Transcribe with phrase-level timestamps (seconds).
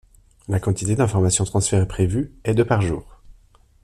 [0.47, 3.21] La quantité d'information transférée prévue est de par jour.